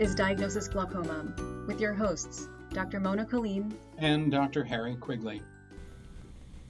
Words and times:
is 0.00 0.14
Diagnosis 0.14 0.66
Glaucoma 0.66 1.26
with 1.66 1.78
your 1.78 1.92
hosts, 1.92 2.48
Dr. 2.72 2.98
Mona 3.00 3.26
Kaleem 3.26 3.70
and 3.98 4.32
Dr. 4.32 4.64
Harry 4.64 4.94
Quigley. 4.94 5.42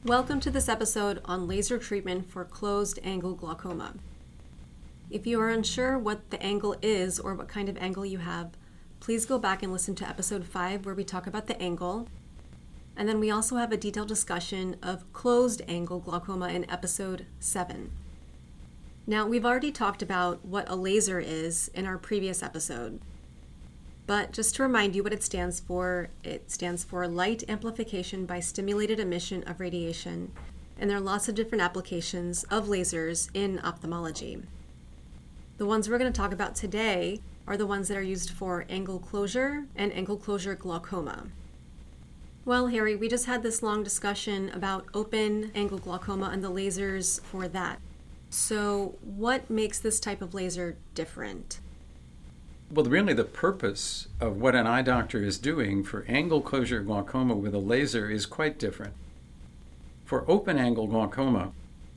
Welcome 0.04 0.40
to 0.40 0.50
this 0.50 0.68
episode 0.68 1.20
on 1.24 1.46
laser 1.46 1.78
treatment 1.78 2.28
for 2.28 2.44
closed 2.44 2.98
angle 3.04 3.34
glaucoma. 3.34 3.94
If 5.10 5.28
you 5.28 5.40
are 5.40 5.48
unsure 5.48 5.96
what 5.96 6.30
the 6.30 6.42
angle 6.42 6.74
is 6.82 7.20
or 7.20 7.36
what 7.36 7.46
kind 7.46 7.68
of 7.68 7.76
angle 7.76 8.04
you 8.04 8.18
have, 8.18 8.50
please 8.98 9.26
go 9.26 9.38
back 9.38 9.62
and 9.62 9.72
listen 9.72 9.94
to 9.94 10.08
episode 10.08 10.44
5 10.44 10.84
where 10.84 10.96
we 10.96 11.04
talk 11.04 11.28
about 11.28 11.46
the 11.46 11.62
angle. 11.62 12.08
And 12.96 13.08
then 13.08 13.20
we 13.20 13.30
also 13.30 13.54
have 13.58 13.70
a 13.70 13.76
detailed 13.76 14.08
discussion 14.08 14.74
of 14.82 15.10
closed 15.12 15.62
angle 15.68 16.00
glaucoma 16.00 16.48
in 16.48 16.68
episode 16.68 17.26
7. 17.38 17.92
Now, 19.06 19.24
we've 19.24 19.46
already 19.46 19.70
talked 19.70 20.02
about 20.02 20.44
what 20.44 20.68
a 20.68 20.74
laser 20.74 21.20
is 21.20 21.70
in 21.74 21.86
our 21.86 21.96
previous 21.96 22.42
episode. 22.42 23.00
But 24.10 24.32
just 24.32 24.56
to 24.56 24.64
remind 24.64 24.96
you 24.96 25.04
what 25.04 25.12
it 25.12 25.22
stands 25.22 25.60
for, 25.60 26.08
it 26.24 26.50
stands 26.50 26.82
for 26.82 27.06
light 27.06 27.44
amplification 27.48 28.26
by 28.26 28.40
stimulated 28.40 28.98
emission 28.98 29.44
of 29.44 29.60
radiation. 29.60 30.32
And 30.76 30.90
there 30.90 30.96
are 30.96 31.00
lots 31.00 31.28
of 31.28 31.36
different 31.36 31.62
applications 31.62 32.42
of 32.50 32.66
lasers 32.66 33.30
in 33.34 33.60
ophthalmology. 33.60 34.42
The 35.58 35.66
ones 35.66 35.88
we're 35.88 35.98
going 35.98 36.12
to 36.12 36.20
talk 36.20 36.32
about 36.32 36.56
today 36.56 37.20
are 37.46 37.56
the 37.56 37.68
ones 37.68 37.86
that 37.86 37.96
are 37.96 38.02
used 38.02 38.30
for 38.30 38.66
angle 38.68 38.98
closure 38.98 39.66
and 39.76 39.92
angle 39.92 40.16
closure 40.16 40.56
glaucoma. 40.56 41.28
Well, 42.44 42.66
Harry, 42.66 42.96
we 42.96 43.06
just 43.06 43.26
had 43.26 43.44
this 43.44 43.62
long 43.62 43.84
discussion 43.84 44.48
about 44.48 44.86
open 44.92 45.52
angle 45.54 45.78
glaucoma 45.78 46.30
and 46.32 46.42
the 46.42 46.50
lasers 46.50 47.20
for 47.20 47.46
that. 47.46 47.78
So, 48.28 48.96
what 49.02 49.48
makes 49.48 49.78
this 49.78 50.00
type 50.00 50.20
of 50.20 50.34
laser 50.34 50.76
different? 50.96 51.60
Well, 52.72 52.86
really, 52.86 53.14
the 53.14 53.24
purpose 53.24 54.06
of 54.20 54.40
what 54.40 54.54
an 54.54 54.68
eye 54.68 54.82
doctor 54.82 55.24
is 55.24 55.38
doing 55.38 55.82
for 55.82 56.04
angle 56.06 56.40
closure 56.40 56.82
glaucoma 56.82 57.34
with 57.34 57.52
a 57.52 57.58
laser 57.58 58.08
is 58.08 58.26
quite 58.26 58.60
different. 58.60 58.94
For 60.04 60.24
open 60.30 60.56
angle 60.56 60.86
glaucoma, 60.86 61.50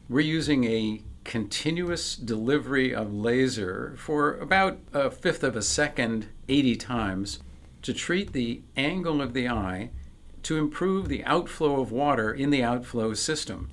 we're 0.09 0.21
using 0.21 0.63
a 0.63 1.01
continuous 1.25 2.15
delivery 2.15 2.91
of 2.93 3.13
laser 3.13 3.93
for 3.99 4.35
about 4.39 4.79
a 4.93 5.11
fifth 5.11 5.43
of 5.43 5.55
a 5.55 5.61
second, 5.61 6.25
80 6.49 6.75
times, 6.77 7.39
to 7.83 7.93
treat 7.93 8.33
the 8.33 8.61
angle 8.75 9.21
of 9.21 9.33
the 9.33 9.47
eye 9.47 9.91
to 10.41 10.57
improve 10.57 11.07
the 11.07 11.23
outflow 11.25 11.81
of 11.81 11.91
water 11.91 12.33
in 12.33 12.49
the 12.49 12.63
outflow 12.63 13.13
system. 13.13 13.69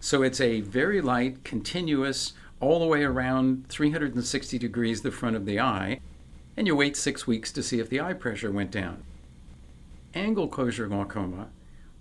So 0.00 0.22
it's 0.22 0.40
a 0.40 0.62
very 0.62 1.02
light, 1.02 1.44
continuous, 1.44 2.32
all 2.62 2.78
the 2.78 2.86
way 2.86 3.02
around 3.02 3.66
360 3.68 4.56
degrees 4.56 5.02
the 5.02 5.10
front 5.10 5.34
of 5.34 5.44
the 5.44 5.58
eye, 5.58 5.98
and 6.56 6.68
you 6.68 6.76
wait 6.76 6.96
six 6.96 7.26
weeks 7.26 7.50
to 7.50 7.62
see 7.62 7.80
if 7.80 7.90
the 7.90 8.00
eye 8.00 8.12
pressure 8.12 8.52
went 8.52 8.70
down. 8.70 9.02
Angle 10.14 10.46
closure 10.46 10.86
glaucoma, 10.86 11.48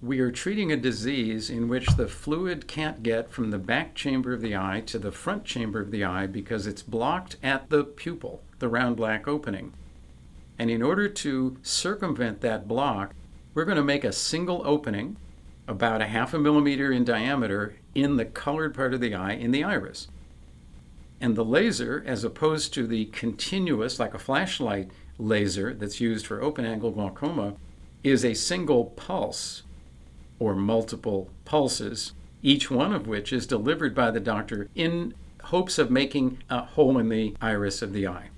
we 0.03 0.19
are 0.19 0.31
treating 0.31 0.71
a 0.71 0.77
disease 0.77 1.49
in 1.49 1.67
which 1.67 1.87
the 1.95 2.07
fluid 2.07 2.67
can't 2.67 3.01
get 3.01 3.31
from 3.31 3.49
the 3.49 3.57
back 3.57 3.95
chamber 3.95 4.33
of 4.33 4.41
the 4.41 4.55
eye 4.55 4.83
to 4.85 4.99
the 4.99 5.11
front 5.11 5.45
chamber 5.45 5.81
of 5.81 5.89
the 5.89 6.03
eye 6.03 6.27
because 6.27 6.67
it's 6.67 6.83
blocked 6.83 7.37
at 7.41 7.69
the 7.71 7.83
pupil, 7.83 8.43
the 8.59 8.69
round 8.69 8.95
black 8.95 9.27
opening. 9.27 9.73
And 10.59 10.69
in 10.69 10.83
order 10.83 11.09
to 11.09 11.57
circumvent 11.63 12.41
that 12.41 12.67
block, 12.67 13.15
we're 13.55 13.65
going 13.65 13.77
to 13.77 13.83
make 13.83 14.03
a 14.03 14.11
single 14.11 14.61
opening 14.63 15.17
about 15.67 16.01
a 16.01 16.07
half 16.07 16.35
a 16.35 16.39
millimeter 16.39 16.91
in 16.91 17.03
diameter 17.03 17.77
in 17.95 18.17
the 18.17 18.25
colored 18.25 18.75
part 18.75 18.93
of 18.93 19.01
the 19.01 19.15
eye 19.15 19.33
in 19.33 19.49
the 19.49 19.63
iris. 19.63 20.07
And 21.21 21.35
the 21.35 21.45
laser, 21.45 22.03
as 22.05 22.23
opposed 22.23 22.73
to 22.73 22.87
the 22.87 23.05
continuous, 23.05 23.99
like 23.99 24.13
a 24.13 24.19
flashlight 24.19 24.89
laser 25.17 25.73
that's 25.73 26.01
used 26.01 26.25
for 26.25 26.41
open 26.41 26.65
angle 26.65 26.91
glaucoma, 26.91 27.53
is 28.03 28.25
a 28.25 28.33
single 28.33 28.85
pulse 28.85 29.63
or 30.39 30.55
multiple 30.55 31.29
pulses, 31.45 32.13
each 32.41 32.71
one 32.71 32.91
of 32.91 33.07
which 33.07 33.31
is 33.31 33.45
delivered 33.45 33.93
by 33.93 34.09
the 34.09 34.19
doctor 34.19 34.67
in 34.73 35.13
hopes 35.43 35.77
of 35.77 35.91
making 35.91 36.39
a 36.49 36.61
hole 36.61 36.97
in 36.97 37.09
the 37.09 37.35
iris 37.39 37.83
of 37.83 37.93
the 37.93 38.07
eye. 38.07 38.29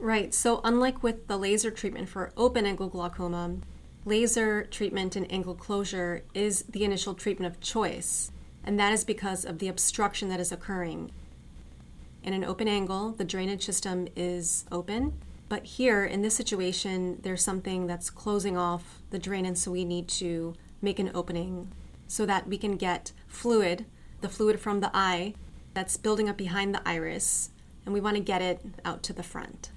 Right. 0.00 0.34
So, 0.34 0.60
unlike 0.64 1.02
with 1.02 1.28
the 1.28 1.36
laser 1.36 1.70
treatment 1.70 2.08
for 2.08 2.32
open 2.36 2.66
angle 2.66 2.88
glaucoma, 2.88 3.56
laser 4.04 4.64
treatment 4.64 5.14
and 5.14 5.30
angle 5.30 5.54
closure 5.54 6.22
is 6.34 6.62
the 6.62 6.84
initial 6.84 7.14
treatment 7.14 7.52
of 7.52 7.60
choice 7.60 8.32
and 8.68 8.78
that 8.78 8.92
is 8.92 9.02
because 9.02 9.46
of 9.46 9.60
the 9.60 9.68
obstruction 9.68 10.28
that 10.28 10.40
is 10.40 10.52
occurring. 10.52 11.10
In 12.22 12.32
an 12.34 12.44
open 12.44 12.68
angle, 12.68 13.12
the 13.12 13.24
drainage 13.24 13.64
system 13.64 14.08
is 14.16 14.64
open, 14.70 15.14
but 15.48 15.64
here 15.64 16.04
in 16.04 16.22
this 16.22 16.34
situation, 16.34 17.18
there's 17.22 17.42
something 17.42 17.86
that's 17.86 18.10
closing 18.10 18.56
off 18.56 19.00
the 19.10 19.18
drain, 19.18 19.46
and 19.46 19.56
so 19.56 19.70
we 19.70 19.84
need 19.84 20.08
to 20.08 20.54
make 20.82 20.98
an 20.98 21.10
opening 21.14 21.72
so 22.06 22.26
that 22.26 22.46
we 22.46 22.58
can 22.58 22.76
get 22.76 23.12
fluid, 23.26 23.86
the 24.20 24.28
fluid 24.28 24.60
from 24.60 24.80
the 24.80 24.90
eye 24.92 25.34
that's 25.74 25.96
building 25.96 26.28
up 26.28 26.36
behind 26.36 26.74
the 26.74 26.86
iris, 26.86 27.50
and 27.84 27.94
we 27.94 28.00
want 28.00 28.16
to 28.16 28.22
get 28.22 28.42
it 28.42 28.60
out 28.84 29.02
to 29.04 29.12
the 29.12 29.22
front. 29.22 29.70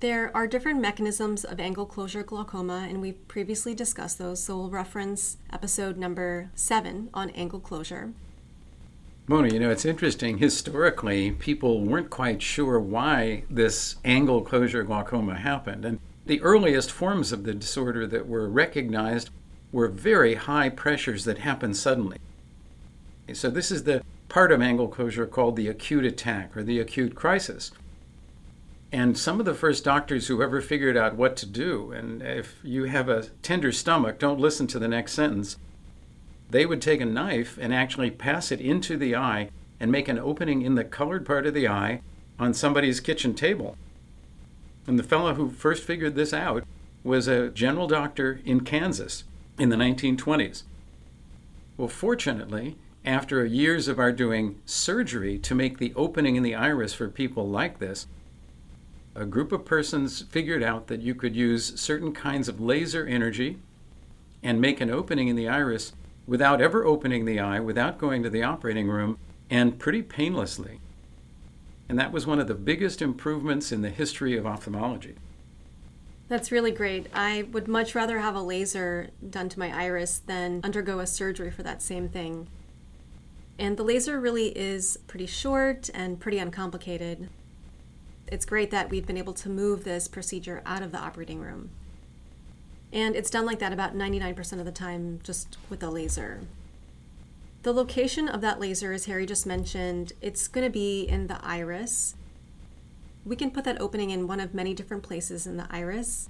There 0.00 0.30
are 0.36 0.46
different 0.46 0.80
mechanisms 0.80 1.44
of 1.44 1.58
angle 1.58 1.86
closure 1.86 2.22
glaucoma, 2.22 2.86
and 2.88 3.00
we've 3.00 3.26
previously 3.26 3.74
discussed 3.74 4.18
those, 4.18 4.42
so 4.42 4.56
we'll 4.56 4.70
reference 4.70 5.38
episode 5.52 5.96
number 5.96 6.50
seven 6.54 7.08
on 7.14 7.30
angle 7.30 7.60
closure. 7.60 8.12
Mona, 9.26 9.48
you 9.48 9.58
know, 9.58 9.70
it's 9.70 9.86
interesting. 9.86 10.36
Historically, 10.36 11.30
people 11.30 11.80
weren't 11.80 12.10
quite 12.10 12.42
sure 12.42 12.78
why 12.78 13.44
this 13.48 13.96
angle 14.04 14.42
closure 14.42 14.82
glaucoma 14.82 15.36
happened. 15.36 15.86
And 15.86 15.98
the 16.26 16.42
earliest 16.42 16.92
forms 16.92 17.32
of 17.32 17.44
the 17.44 17.54
disorder 17.54 18.06
that 18.06 18.28
were 18.28 18.48
recognized 18.48 19.30
were 19.72 19.88
very 19.88 20.34
high 20.34 20.68
pressures 20.68 21.24
that 21.24 21.38
happened 21.38 21.78
suddenly. 21.78 22.18
So, 23.32 23.48
this 23.48 23.70
is 23.70 23.84
the 23.84 24.02
part 24.28 24.52
of 24.52 24.60
angle 24.60 24.88
closure 24.88 25.26
called 25.26 25.56
the 25.56 25.68
acute 25.68 26.04
attack 26.04 26.54
or 26.54 26.62
the 26.62 26.78
acute 26.78 27.14
crisis. 27.14 27.70
And 28.92 29.16
some 29.16 29.40
of 29.40 29.46
the 29.46 29.54
first 29.54 29.84
doctors 29.84 30.26
who 30.26 30.42
ever 30.42 30.60
figured 30.60 30.98
out 30.98 31.16
what 31.16 31.34
to 31.36 31.46
do, 31.46 31.92
and 31.92 32.20
if 32.20 32.56
you 32.62 32.84
have 32.84 33.08
a 33.08 33.24
tender 33.42 33.72
stomach, 33.72 34.18
don't 34.18 34.38
listen 34.38 34.66
to 34.68 34.78
the 34.78 34.86
next 34.86 35.12
sentence, 35.14 35.56
they 36.50 36.66
would 36.66 36.82
take 36.82 37.00
a 37.00 37.06
knife 37.06 37.58
and 37.60 37.74
actually 37.74 38.10
pass 38.10 38.52
it 38.52 38.60
into 38.60 38.96
the 38.96 39.16
eye 39.16 39.50
and 39.80 39.90
make 39.90 40.08
an 40.08 40.18
opening 40.18 40.62
in 40.62 40.74
the 40.74 40.84
colored 40.84 41.26
part 41.26 41.46
of 41.46 41.54
the 41.54 41.68
eye 41.68 42.00
on 42.38 42.54
somebody's 42.54 43.00
kitchen 43.00 43.34
table. 43.34 43.76
And 44.86 44.98
the 44.98 45.02
fellow 45.02 45.34
who 45.34 45.50
first 45.50 45.82
figured 45.82 46.14
this 46.14 46.32
out 46.32 46.64
was 47.02 47.28
a 47.28 47.48
general 47.50 47.86
doctor 47.86 48.40
in 48.44 48.60
Kansas 48.60 49.24
in 49.58 49.68
the 49.68 49.76
1920s. 49.76 50.62
Well, 51.76 51.88
fortunately, 51.88 52.76
after 53.04 53.44
years 53.44 53.88
of 53.88 53.98
our 53.98 54.12
doing 54.12 54.60
surgery 54.64 55.38
to 55.38 55.54
make 55.54 55.78
the 55.78 55.92
opening 55.94 56.36
in 56.36 56.42
the 56.42 56.54
iris 56.54 56.94
for 56.94 57.08
people 57.08 57.48
like 57.48 57.78
this, 57.78 58.06
a 59.14 59.26
group 59.26 59.52
of 59.52 59.64
persons 59.64 60.22
figured 60.22 60.62
out 60.62 60.86
that 60.88 61.02
you 61.02 61.14
could 61.14 61.36
use 61.36 61.78
certain 61.80 62.12
kinds 62.12 62.48
of 62.48 62.60
laser 62.60 63.06
energy 63.06 63.58
and 64.42 64.60
make 64.60 64.80
an 64.80 64.90
opening 64.90 65.28
in 65.28 65.36
the 65.36 65.48
iris 65.48 65.92
without 66.26 66.60
ever 66.60 66.84
opening 66.84 67.24
the 67.24 67.38
eye, 67.38 67.60
without 67.60 67.98
going 67.98 68.22
to 68.22 68.30
the 68.30 68.42
operating 68.42 68.88
room, 68.88 69.18
and 69.50 69.78
pretty 69.78 70.02
painlessly. 70.02 70.80
And 71.88 71.98
that 71.98 72.12
was 72.12 72.26
one 72.26 72.40
of 72.40 72.48
the 72.48 72.54
biggest 72.54 73.02
improvements 73.02 73.70
in 73.70 73.82
the 73.82 73.90
history 73.90 74.36
of 74.36 74.46
ophthalmology. 74.46 75.16
That's 76.28 76.50
really 76.50 76.70
great. 76.70 77.06
I 77.12 77.46
would 77.52 77.68
much 77.68 77.94
rather 77.94 78.20
have 78.20 78.34
a 78.34 78.40
laser 78.40 79.10
done 79.28 79.50
to 79.50 79.58
my 79.58 79.70
iris 79.70 80.20
than 80.26 80.60
undergo 80.64 81.00
a 81.00 81.06
surgery 81.06 81.50
for 81.50 81.62
that 81.62 81.82
same 81.82 82.08
thing. 82.08 82.48
And 83.58 83.76
the 83.76 83.82
laser 83.82 84.18
really 84.18 84.48
is 84.56 84.98
pretty 85.06 85.26
short 85.26 85.90
and 85.92 86.18
pretty 86.18 86.38
uncomplicated 86.38 87.28
it's 88.28 88.46
great 88.46 88.70
that 88.70 88.90
we've 88.90 89.06
been 89.06 89.16
able 89.16 89.34
to 89.34 89.48
move 89.48 89.84
this 89.84 90.08
procedure 90.08 90.62
out 90.64 90.82
of 90.82 90.92
the 90.92 90.98
operating 90.98 91.40
room. 91.40 91.70
And 92.94 93.16
it's 93.16 93.28
done 93.28 93.44
like 93.44 93.58
that 93.58 93.72
about 93.72 93.96
99% 93.96 94.58
of 94.60 94.64
the 94.64 94.72
time 94.72 95.18
just 95.24 95.58
with 95.68 95.82
a 95.82 95.90
laser. 95.90 96.42
The 97.64 97.72
location 97.72 98.28
of 98.28 98.40
that 98.42 98.60
laser, 98.60 98.92
as 98.92 99.06
Harry 99.06 99.26
just 99.26 99.46
mentioned, 99.46 100.12
it's 100.20 100.46
going 100.46 100.64
to 100.64 100.70
be 100.70 101.02
in 101.02 101.26
the 101.26 101.44
iris. 101.44 102.14
We 103.26 103.34
can 103.34 103.50
put 103.50 103.64
that 103.64 103.80
opening 103.80 104.10
in 104.10 104.28
one 104.28 104.38
of 104.38 104.54
many 104.54 104.74
different 104.74 105.02
places 105.02 105.44
in 105.46 105.56
the 105.56 105.66
iris. 105.70 106.28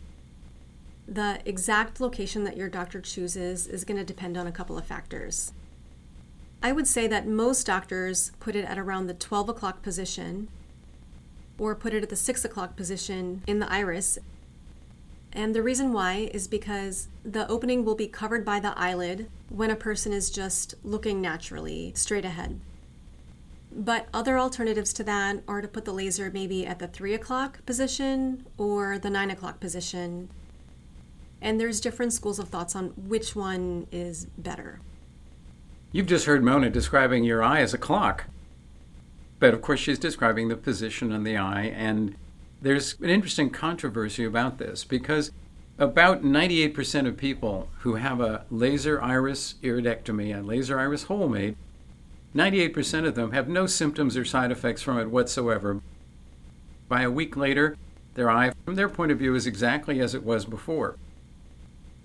The 1.06 1.40
exact 1.44 2.00
location 2.00 2.44
that 2.44 2.56
your 2.56 2.70
doctor 2.70 3.00
chooses 3.00 3.66
is 3.66 3.84
going 3.84 3.98
to 3.98 4.04
depend 4.04 4.38
on 4.38 4.46
a 4.46 4.52
couple 4.52 4.78
of 4.78 4.86
factors. 4.86 5.52
I 6.62 6.72
would 6.72 6.86
say 6.88 7.06
that 7.08 7.26
most 7.26 7.66
doctors 7.66 8.32
put 8.40 8.56
it 8.56 8.64
at 8.64 8.78
around 8.78 9.06
the 9.06 9.12
12 9.12 9.50
o'clock 9.50 9.82
position 9.82 10.48
or 11.58 11.74
put 11.74 11.92
it 11.92 12.02
at 12.02 12.08
the 12.08 12.16
six 12.16 12.42
o'clock 12.42 12.74
position 12.74 13.42
in 13.46 13.58
the 13.58 13.70
iris. 13.70 14.18
And 15.34 15.54
the 15.54 15.62
reason 15.62 15.92
why 15.92 16.30
is 16.32 16.46
because 16.46 17.08
the 17.24 17.48
opening 17.48 17.84
will 17.84 17.96
be 17.96 18.06
covered 18.06 18.44
by 18.44 18.60
the 18.60 18.78
eyelid 18.78 19.28
when 19.48 19.70
a 19.70 19.76
person 19.76 20.12
is 20.12 20.30
just 20.30 20.74
looking 20.84 21.20
naturally 21.20 21.92
straight 21.96 22.24
ahead. 22.24 22.60
But 23.72 24.06
other 24.14 24.38
alternatives 24.38 24.92
to 24.92 25.04
that 25.04 25.42
are 25.48 25.60
to 25.60 25.66
put 25.66 25.84
the 25.84 25.92
laser 25.92 26.30
maybe 26.30 26.64
at 26.64 26.78
the 26.78 26.86
3 26.86 27.14
o'clock 27.14 27.66
position 27.66 28.46
or 28.56 28.98
the 28.98 29.10
9 29.10 29.32
o'clock 29.32 29.58
position. 29.58 30.28
And 31.42 31.60
there's 31.60 31.80
different 31.80 32.12
schools 32.12 32.38
of 32.38 32.48
thoughts 32.48 32.76
on 32.76 32.90
which 32.90 33.34
one 33.34 33.88
is 33.90 34.26
better. 34.38 34.80
You've 35.90 36.06
just 36.06 36.26
heard 36.26 36.44
Mona 36.44 36.70
describing 36.70 37.24
your 37.24 37.42
eye 37.42 37.60
as 37.60 37.74
a 37.74 37.78
clock. 37.78 38.26
But 39.40 39.52
of 39.52 39.62
course, 39.62 39.80
she's 39.80 39.98
describing 39.98 40.48
the 40.48 40.56
position 40.56 41.12
of 41.12 41.24
the 41.24 41.36
eye, 41.36 41.64
and 41.64 42.14
there's 42.64 42.98
an 43.00 43.10
interesting 43.10 43.50
controversy 43.50 44.24
about 44.24 44.56
this 44.56 44.84
because 44.84 45.30
about 45.78 46.22
98% 46.22 47.06
of 47.06 47.14
people 47.18 47.68
who 47.80 47.96
have 47.96 48.22
a 48.22 48.46
laser 48.50 49.02
iris 49.02 49.56
iridectomy, 49.62 50.34
a 50.34 50.42
laser 50.42 50.80
iris 50.80 51.04
hole 51.04 51.28
made, 51.28 51.56
98% 52.34 53.06
of 53.06 53.14
them 53.14 53.32
have 53.32 53.48
no 53.48 53.66
symptoms 53.66 54.16
or 54.16 54.24
side 54.24 54.50
effects 54.50 54.80
from 54.80 54.98
it 54.98 55.10
whatsoever. 55.10 55.82
By 56.88 57.02
a 57.02 57.10
week 57.10 57.36
later, 57.36 57.76
their 58.14 58.30
eye, 58.30 58.52
from 58.64 58.76
their 58.76 58.88
point 58.88 59.12
of 59.12 59.18
view, 59.18 59.34
is 59.34 59.46
exactly 59.46 60.00
as 60.00 60.14
it 60.14 60.24
was 60.24 60.46
before. 60.46 60.96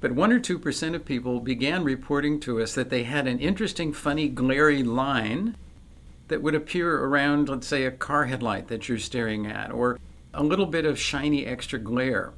But 0.01 0.12
1 0.12 0.31
or 0.33 0.41
2% 0.41 0.94
of 0.94 1.05
people 1.05 1.39
began 1.39 1.85
reporting 1.85 2.38
to 2.41 2.62
us 2.62 2.75
that 2.75 2.89
they 2.89 3.03
had 3.03 3.27
an 3.27 3.39
interesting, 3.39 3.94
funny, 3.94 4.27
glary 4.27 4.83
line 4.83 5.55
that 6.27 6.41
would 6.41 6.55
appear 6.55 7.01
around, 7.05 7.47
let's 7.47 7.67
say, 7.67 7.85
a 7.85 7.91
car 7.91 8.25
headlight 8.25 8.67
that 8.67 8.89
you're 8.89 8.97
staring 8.97 9.47
at, 9.47 9.71
or 9.71 10.00
a 10.33 10.43
little 10.43 10.65
bit 10.65 10.85
of 10.85 10.99
shiny 10.99 11.45
extra 11.45 11.79
glare. 11.79 12.31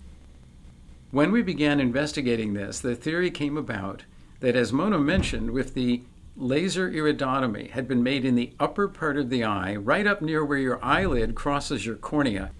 When 1.12 1.32
we 1.32 1.42
began 1.42 1.80
investigating 1.80 2.54
this, 2.54 2.80
the 2.80 2.96
theory 2.96 3.32
came 3.32 3.58
about 3.58 4.04
that, 4.40 4.56
as 4.56 4.72
Mona 4.72 4.98
mentioned, 4.98 5.52
with 5.52 5.74
the 5.74 6.02
laser 6.38 6.90
iridotomy 6.90 7.72
had 7.72 7.88
been 7.88 8.02
made 8.02 8.24
in 8.24 8.36
the 8.36 8.54
upper 8.60 8.88
part 8.88 9.18
of 9.18 9.30
the 9.30 9.44
eye, 9.44 9.76
right 9.76 10.08
up 10.08 10.22
near 10.22 10.44
where 10.44 10.58
your 10.58 10.84
eyelid 10.84 11.36
crosses 11.36 11.86
your 11.86 11.98
cornea, 11.98 12.52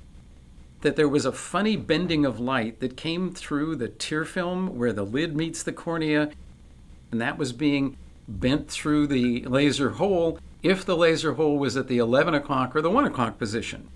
that 0.82 0.96
there 0.96 1.08
was 1.08 1.26
a 1.26 1.32
funny 1.32 1.78
bending 1.78 2.26
of 2.26 2.40
light 2.40 2.80
that 2.82 2.98
came 2.98 3.32
through 3.32 3.76
the 3.76 3.88
tear 3.88 4.26
film 4.26 4.78
where 4.78 4.94
the 4.94 5.06
lid 5.06 5.36
meets 5.36 5.64
the 5.64 5.72
cornea, 5.72 6.30
and 7.12 7.22
that 7.22 7.38
was 7.38 7.54
being 7.54 7.96
bent 8.28 8.70
through 8.70 9.08
the 9.08 9.44
laser 9.46 9.92
hole 9.92 10.40
if 10.62 10.86
the 10.86 10.98
laser 10.98 11.34
hole 11.34 11.58
was 11.58 11.76
at 11.78 11.88
the 11.88 11.98
11 11.98 12.34
o'clock 12.34 12.76
or 12.76 12.82
the 12.82 12.90
1 12.90 13.06
o'clock 13.06 13.38
position. 13.38 13.88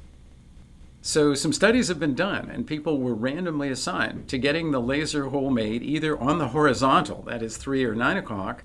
So, 1.07 1.35
some 1.35 1.53
studies 1.53 1.87
have 1.89 1.99
been 1.99 2.15
done, 2.15 2.49
and 2.49 2.65
people 2.65 2.97
were 2.97 3.13
randomly 3.13 3.69
assigned 3.69 4.27
to 4.29 4.39
getting 4.39 4.71
the 4.71 4.81
laser 4.81 5.25
hole 5.25 5.51
made 5.51 5.83
either 5.83 6.17
on 6.17 6.39
the 6.39 6.47
horizontal, 6.47 7.21
that 7.27 7.43
is 7.43 7.57
3 7.57 7.85
or 7.85 7.93
9 7.93 8.17
o'clock, 8.17 8.63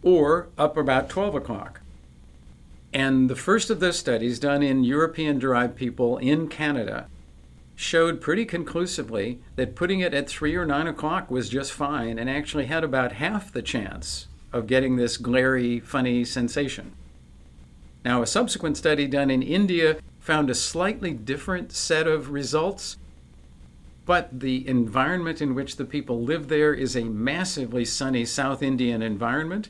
or 0.00 0.46
up 0.56 0.76
about 0.76 1.08
12 1.08 1.34
o'clock. 1.34 1.80
And 2.92 3.28
the 3.28 3.34
first 3.34 3.68
of 3.68 3.80
those 3.80 3.98
studies, 3.98 4.38
done 4.38 4.62
in 4.62 4.84
European 4.84 5.40
derived 5.40 5.74
people 5.74 6.18
in 6.18 6.46
Canada, 6.46 7.08
showed 7.74 8.20
pretty 8.20 8.44
conclusively 8.44 9.40
that 9.56 9.74
putting 9.74 9.98
it 9.98 10.14
at 10.14 10.28
3 10.30 10.54
or 10.54 10.64
9 10.64 10.86
o'clock 10.86 11.32
was 11.32 11.48
just 11.48 11.72
fine 11.72 12.16
and 12.16 12.30
actually 12.30 12.66
had 12.66 12.84
about 12.84 13.14
half 13.14 13.52
the 13.52 13.60
chance 13.60 14.28
of 14.52 14.68
getting 14.68 14.94
this 14.94 15.16
glary, 15.16 15.80
funny 15.80 16.24
sensation. 16.24 16.92
Now, 18.04 18.22
a 18.22 18.26
subsequent 18.28 18.76
study 18.76 19.08
done 19.08 19.30
in 19.30 19.42
India 19.42 19.96
found 20.22 20.48
a 20.48 20.54
slightly 20.54 21.12
different 21.12 21.72
set 21.72 22.06
of 22.06 22.30
results, 22.30 22.96
but 24.06 24.40
the 24.40 24.66
environment 24.68 25.42
in 25.42 25.52
which 25.52 25.76
the 25.76 25.84
people 25.84 26.22
live 26.22 26.46
there 26.46 26.72
is 26.72 26.96
a 26.96 27.02
massively 27.02 27.84
sunny 27.84 28.24
South 28.24 28.62
Indian 28.62 29.02
environment 29.02 29.68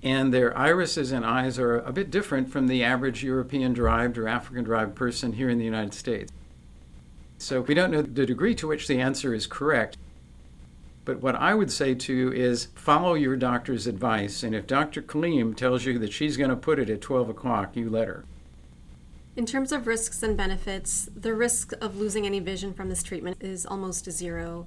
and 0.00 0.32
their 0.32 0.56
irises 0.56 1.10
and 1.12 1.24
eyes 1.24 1.58
are 1.58 1.78
a 1.78 1.92
bit 1.92 2.10
different 2.10 2.50
from 2.50 2.68
the 2.68 2.82
average 2.82 3.22
European 3.22 3.72
derived 3.72 4.16
or 4.16 4.28
African 4.28 4.64
derived 4.64 4.94
person 4.94 5.32
here 5.32 5.48
in 5.48 5.58
the 5.58 5.64
United 5.64 5.94
States. 5.94 6.32
So 7.38 7.62
we 7.62 7.74
don't 7.74 7.90
know 7.90 8.02
the 8.02 8.26
degree 8.26 8.54
to 8.56 8.68
which 8.68 8.86
the 8.86 9.00
answer 9.00 9.34
is 9.34 9.46
correct. 9.46 9.96
But 11.04 11.20
what 11.20 11.34
I 11.34 11.54
would 11.54 11.72
say 11.72 11.94
to 11.96 12.14
you 12.14 12.32
is 12.32 12.68
follow 12.76 13.14
your 13.14 13.36
doctor's 13.36 13.88
advice. 13.88 14.44
And 14.44 14.54
if 14.54 14.68
Dr. 14.68 15.02
Kaleem 15.02 15.56
tells 15.56 15.84
you 15.84 15.98
that 15.98 16.12
she's 16.12 16.36
going 16.36 16.50
to 16.50 16.56
put 16.56 16.78
it 16.78 16.88
at 16.88 17.00
12 17.00 17.28
o'clock, 17.28 17.74
you 17.74 17.90
let 17.90 18.06
her. 18.06 18.24
In 19.34 19.46
terms 19.46 19.72
of 19.72 19.86
risks 19.86 20.22
and 20.22 20.36
benefits, 20.36 21.08
the 21.16 21.32
risk 21.32 21.72
of 21.80 21.96
losing 21.96 22.26
any 22.26 22.38
vision 22.38 22.74
from 22.74 22.90
this 22.90 23.02
treatment 23.02 23.38
is 23.40 23.64
almost 23.64 24.10
zero. 24.10 24.66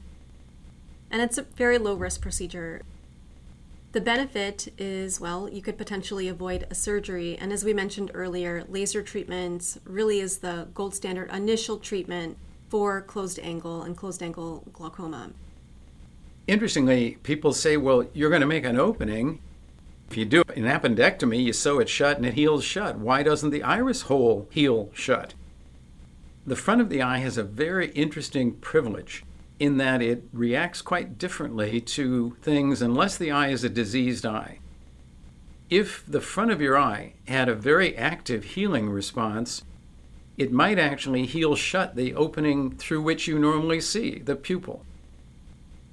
And 1.11 1.21
it's 1.21 1.37
a 1.37 1.43
very 1.43 1.77
low 1.77 1.93
risk 1.93 2.19
procedure. 2.21 2.81
The 3.91 4.01
benefit 4.01 4.73
is, 4.79 5.21
well, 5.21 5.47
you 5.47 5.61
could 5.61 5.77
potentially 5.77 6.27
avoid 6.27 6.65
a 6.71 6.75
surgery. 6.75 7.37
And 7.37 7.53
as 7.53 7.63
we 7.63 7.73
mentioned 7.75 8.09
earlier, 8.15 8.65
laser 8.67 9.03
treatment 9.03 9.77
really 9.85 10.19
is 10.19 10.39
the 10.39 10.67
gold 10.73 10.95
standard 10.95 11.29
initial 11.31 11.77
treatment 11.77 12.35
for 12.67 13.01
closed 13.01 13.39
angle 13.43 13.83
and 13.83 13.95
closed 13.95 14.23
angle 14.23 14.63
glaucoma. 14.73 15.29
Interestingly, 16.47 17.17
people 17.21 17.53
say, 17.53 17.77
well, 17.77 18.03
you're 18.13 18.31
going 18.31 18.41
to 18.41 18.47
make 18.47 18.65
an 18.65 18.79
opening. 18.79 19.39
If 20.09 20.17
you 20.17 20.25
do 20.25 20.43
an 20.55 20.63
appendectomy, 20.63 21.43
you 21.43 21.53
sew 21.53 21.79
it 21.79 21.89
shut 21.89 22.17
and 22.17 22.25
it 22.25 22.35
heals 22.35 22.63
shut. 22.63 22.97
Why 22.97 23.23
doesn't 23.23 23.49
the 23.49 23.63
iris 23.63 24.03
hole 24.03 24.47
heal 24.51 24.89
shut? 24.93 25.33
The 26.45 26.55
front 26.55 26.79
of 26.81 26.89
the 26.89 27.01
eye 27.01 27.17
has 27.17 27.37
a 27.37 27.43
very 27.43 27.91
interesting 27.91 28.53
privilege 28.53 29.23
in 29.59 29.77
that 29.77 30.01
it 30.01 30.23
reacts 30.31 30.81
quite 30.81 31.17
differently 31.17 31.81
to 31.81 32.35
things 32.41 32.81
unless 32.81 33.17
the 33.17 33.31
eye 33.31 33.49
is 33.49 33.63
a 33.63 33.69
diseased 33.69 34.25
eye. 34.25 34.59
If 35.69 36.05
the 36.05 36.21
front 36.21 36.51
of 36.51 36.61
your 36.61 36.77
eye 36.77 37.13
had 37.27 37.49
a 37.49 37.55
very 37.55 37.97
active 37.97 38.43
healing 38.43 38.89
response, 38.89 39.63
it 40.37 40.51
might 40.51 40.77
actually 40.77 41.25
heal 41.25 41.55
shut 41.55 41.95
the 41.95 42.13
opening 42.13 42.75
through 42.75 43.01
which 43.01 43.27
you 43.27 43.39
normally 43.39 43.81
see, 43.81 44.19
the 44.19 44.35
pupil. 44.35 44.85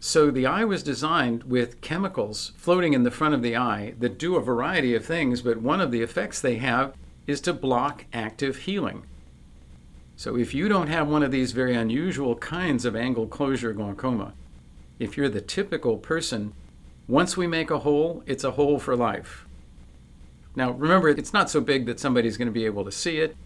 So 0.04 0.32
the 0.32 0.46
eye 0.46 0.64
was 0.64 0.82
designed 0.82 1.44
with 1.44 1.80
chemicals 1.80 2.50
floating 2.56 2.92
in 2.92 3.04
the 3.04 3.10
front 3.12 3.34
of 3.34 3.42
the 3.42 3.56
eye 3.56 3.94
that 4.00 4.18
do 4.18 4.34
a 4.34 4.42
variety 4.42 4.96
of 4.96 5.06
things, 5.06 5.42
but 5.42 5.58
one 5.58 5.80
of 5.80 5.92
the 5.92 6.02
effects 6.02 6.40
they 6.40 6.56
have 6.56 6.94
is 7.28 7.40
to 7.42 7.52
block 7.52 8.06
active 8.12 8.56
healing. 8.56 9.04
So 10.16 10.36
if 10.36 10.54
you 10.54 10.68
don't 10.68 10.88
have 10.88 11.06
one 11.06 11.22
of 11.22 11.30
these 11.30 11.52
very 11.52 11.76
unusual 11.76 12.34
kinds 12.34 12.84
of 12.84 12.96
angle 12.96 13.28
closure 13.28 13.72
glaucoma, 13.72 14.32
if 14.98 15.16
you're 15.16 15.28
the 15.28 15.40
typical 15.40 15.98
person, 15.98 16.52
once 17.06 17.36
we 17.36 17.46
make 17.46 17.70
a 17.70 17.78
hole, 17.78 18.24
it's 18.26 18.42
a 18.42 18.50
hole 18.50 18.80
for 18.80 18.96
life. 18.96 19.46
Now 20.56 20.72
remember, 20.72 21.10
it's 21.10 21.32
not 21.32 21.48
so 21.48 21.60
big 21.60 21.86
that 21.86 22.00
somebody's 22.00 22.36
going 22.36 22.48
to 22.48 22.52
be 22.52 22.66
able 22.66 22.84
to 22.84 22.90
see 22.90 23.18
it. 23.18 23.36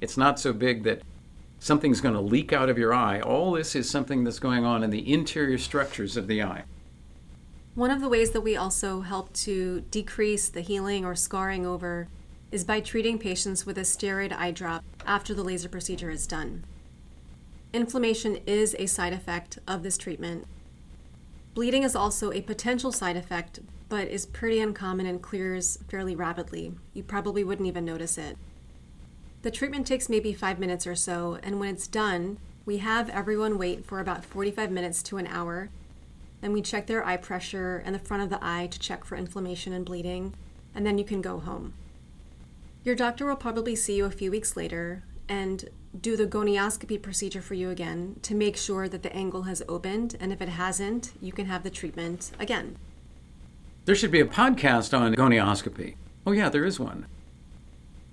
It's 0.00 0.16
not 0.16 0.38
so 0.38 0.52
big 0.52 0.84
that 0.84 1.02
something's 1.58 2.00
going 2.00 2.14
to 2.14 2.20
leak 2.20 2.52
out 2.52 2.68
of 2.68 2.78
your 2.78 2.94
eye. 2.94 3.20
All 3.20 3.52
this 3.52 3.74
is 3.74 3.88
something 3.88 4.24
that's 4.24 4.38
going 4.38 4.64
on 4.64 4.82
in 4.82 4.90
the 4.90 5.12
interior 5.12 5.58
structures 5.58 6.16
of 6.16 6.26
the 6.26 6.42
eye. 6.42 6.64
One 7.74 7.90
of 7.90 8.00
the 8.00 8.08
ways 8.08 8.32
that 8.32 8.40
we 8.40 8.56
also 8.56 9.02
help 9.02 9.32
to 9.34 9.82
decrease 9.90 10.48
the 10.48 10.60
healing 10.60 11.04
or 11.04 11.14
scarring 11.14 11.64
over 11.64 12.08
is 12.50 12.64
by 12.64 12.80
treating 12.80 13.18
patients 13.18 13.66
with 13.66 13.78
a 13.78 13.82
steroid 13.82 14.32
eye 14.32 14.50
drop 14.50 14.84
after 15.06 15.34
the 15.34 15.44
laser 15.44 15.68
procedure 15.68 16.10
is 16.10 16.26
done. 16.26 16.64
Inflammation 17.72 18.38
is 18.46 18.74
a 18.78 18.86
side 18.86 19.12
effect 19.12 19.58
of 19.68 19.82
this 19.82 19.98
treatment. 19.98 20.46
Bleeding 21.54 21.82
is 21.82 21.94
also 21.94 22.32
a 22.32 22.40
potential 22.40 22.90
side 22.90 23.16
effect, 23.16 23.60
but 23.88 24.08
is 24.08 24.26
pretty 24.26 24.60
uncommon 24.60 25.06
and 25.06 25.20
clears 25.20 25.78
fairly 25.88 26.16
rapidly. 26.16 26.72
You 26.94 27.02
probably 27.02 27.44
wouldn't 27.44 27.68
even 27.68 27.84
notice 27.84 28.16
it. 28.16 28.38
The 29.42 29.50
treatment 29.52 29.86
takes 29.86 30.08
maybe 30.08 30.32
five 30.32 30.58
minutes 30.58 30.86
or 30.86 30.96
so, 30.96 31.38
and 31.42 31.60
when 31.60 31.68
it's 31.68 31.86
done, 31.86 32.38
we 32.66 32.78
have 32.78 33.08
everyone 33.10 33.56
wait 33.56 33.84
for 33.84 34.00
about 34.00 34.24
45 34.24 34.70
minutes 34.70 35.02
to 35.04 35.16
an 35.16 35.28
hour. 35.28 35.70
Then 36.40 36.52
we 36.52 36.60
check 36.60 36.86
their 36.86 37.04
eye 37.04 37.16
pressure 37.16 37.82
and 37.84 37.94
the 37.94 38.00
front 38.00 38.22
of 38.22 38.30
the 38.30 38.38
eye 38.42 38.66
to 38.66 38.78
check 38.78 39.04
for 39.04 39.16
inflammation 39.16 39.72
and 39.72 39.84
bleeding, 39.84 40.34
and 40.74 40.84
then 40.84 40.98
you 40.98 41.04
can 41.04 41.22
go 41.22 41.38
home. 41.38 41.74
Your 42.84 42.94
doctor 42.94 43.26
will 43.26 43.36
probably 43.36 43.76
see 43.76 43.96
you 43.96 44.04
a 44.06 44.10
few 44.10 44.30
weeks 44.30 44.56
later 44.56 45.02
and 45.28 45.68
do 46.00 46.16
the 46.16 46.26
gonioscopy 46.26 47.00
procedure 47.00 47.40
for 47.40 47.54
you 47.54 47.70
again 47.70 48.16
to 48.22 48.34
make 48.34 48.56
sure 48.56 48.88
that 48.88 49.02
the 49.02 49.14
angle 49.14 49.42
has 49.42 49.62
opened, 49.68 50.16
and 50.20 50.32
if 50.32 50.42
it 50.42 50.48
hasn't, 50.48 51.12
you 51.20 51.32
can 51.32 51.46
have 51.46 51.62
the 51.62 51.70
treatment 51.70 52.32
again. 52.40 52.76
There 53.84 53.94
should 53.94 54.10
be 54.10 54.20
a 54.20 54.26
podcast 54.26 54.98
on 54.98 55.14
gonioscopy. 55.14 55.94
Oh, 56.26 56.32
yeah, 56.32 56.48
there 56.48 56.64
is 56.64 56.78
one. 56.78 57.06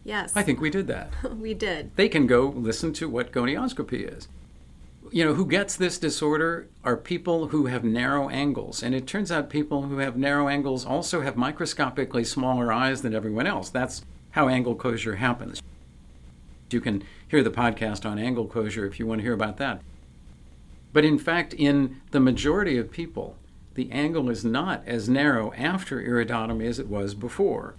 Yes. 0.06 0.34
I 0.36 0.44
think 0.44 0.62
we 0.62 0.70
did 0.70 0.88
that. 0.88 1.10
we 1.38 1.54
did. 1.54 1.94
They 1.98 2.08
can 2.08 2.28
go 2.28 2.54
listen 2.56 2.94
to 2.94 3.10
what 3.10 3.32
gonioscopy 3.32 4.16
is. 4.16 4.30
You 5.12 5.26
know, 5.26 5.34
who 5.34 5.46
gets 5.48 5.76
this 5.76 5.98
disorder 5.98 6.68
are 6.84 6.96
people 6.96 7.48
who 7.48 7.66
have 7.66 7.84
narrow 7.84 8.30
angles. 8.30 8.84
And 8.84 8.94
it 8.94 9.08
turns 9.08 9.32
out 9.32 9.50
people 9.50 9.84
who 9.84 9.98
have 9.98 10.16
narrow 10.16 10.48
angles 10.48 10.86
also 10.86 11.22
have 11.22 11.36
microscopically 11.36 12.24
smaller 12.24 12.72
eyes 12.72 13.02
than 13.02 13.16
everyone 13.16 13.48
else. 13.48 13.70
That's 13.70 14.04
how 14.32 14.48
angle 14.48 14.76
closure 14.76 15.16
happens. 15.16 15.62
You 16.70 16.82
can 16.82 17.04
hear 17.28 17.44
the 17.44 17.52
podcast 17.52 18.06
on 18.10 18.20
angle 18.20 18.46
closure 18.46 18.86
if 18.86 19.00
you 19.00 19.08
want 19.08 19.20
to 19.20 19.24
hear 19.24 19.34
about 19.34 19.58
that. 19.58 19.82
But 20.94 21.06
in 21.06 21.18
fact, 21.18 21.54
in 21.54 22.02
the 22.12 22.20
majority 22.20 22.78
of 22.78 22.92
people, 22.92 23.38
the 23.74 23.92
angle 23.92 24.30
is 24.30 24.46
not 24.46 24.84
as 24.86 25.10
narrow 25.10 25.54
after 25.54 26.02
iridotomy 26.02 26.66
as 26.66 26.80
it 26.80 26.88
was 26.88 27.16
before. 27.16 27.76